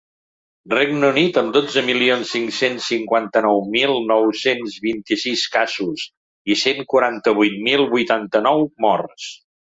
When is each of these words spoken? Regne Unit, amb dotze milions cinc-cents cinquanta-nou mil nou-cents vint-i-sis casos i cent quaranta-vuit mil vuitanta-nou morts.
Regne 0.73 1.09
Unit, 1.15 1.35
amb 1.41 1.51
dotze 1.57 1.83
milions 1.89 2.31
cinc-cents 2.35 2.87
cinquanta-nou 2.93 3.61
mil 3.75 3.93
nou-cents 4.13 4.79
vint-i-sis 4.87 5.45
casos 5.59 6.07
i 6.55 6.59
cent 6.65 6.83
quaranta-vuit 6.97 7.63
mil 7.71 7.89
vuitanta-nou 7.95 8.69
morts. 8.89 9.31